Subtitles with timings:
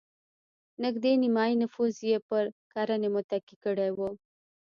[0.83, 3.99] نږدې نیمايي نفوس یې پر کرنې متکي کړی و.